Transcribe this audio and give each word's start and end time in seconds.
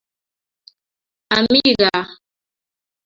amii 1.35 1.71
gaa 1.79 2.03